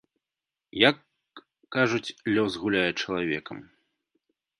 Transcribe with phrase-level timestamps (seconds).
[0.89, 0.97] Як,
[1.77, 3.57] кажуць, лёс гуляе чалавекам.